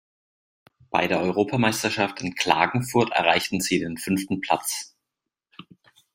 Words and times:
Bei 0.89 1.05
der 1.05 1.19
Europameisterschaft 1.19 2.21
in 2.23 2.33
Klagenfurt 2.33 3.11
erreichten 3.11 3.61
sie 3.61 3.77
den 3.77 3.99
fünften 3.99 4.41
Platz. 4.41 4.95